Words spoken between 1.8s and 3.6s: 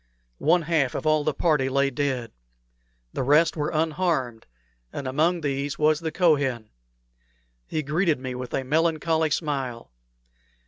dead. The rest